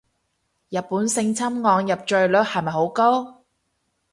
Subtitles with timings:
[0.69, 3.43] 日本性侵案入罪率係咪好高